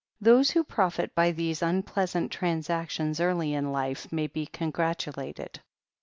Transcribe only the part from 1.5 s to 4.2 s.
unpleasant transactions early in life